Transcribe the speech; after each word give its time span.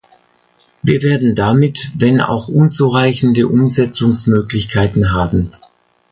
Wir 0.81 1.03
werden 1.03 1.35
damit 1.35 1.91
wenn 1.95 2.21
auch 2.21 2.47
unzureichende 2.47 3.47
Umsetzungsmöglichkeiten 3.47 5.13
haben. 5.13 5.51